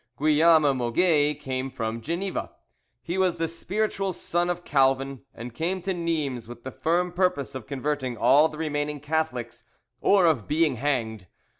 Guillaume 0.17 0.63
Moget 0.63 1.39
came 1.39 1.69
from 1.69 2.01
Geneva. 2.01 2.49
He 3.03 3.19
was 3.19 3.35
the 3.35 3.47
spiritual 3.47 4.13
son 4.13 4.49
of 4.49 4.63
Calvin, 4.65 5.21
and 5.31 5.53
came 5.53 5.79
to 5.83 5.93
Nimes 5.93 6.47
with 6.47 6.63
the 6.63 6.71
firm 6.71 7.11
purpose 7.11 7.53
of 7.53 7.67
converting 7.67 8.17
all 8.17 8.47
the 8.47 8.57
remaining 8.57 8.99
Catholics 8.99 9.63
or 9.99 10.25
of 10.25 10.47
being 10.47 10.77
hanged. 10.77 11.27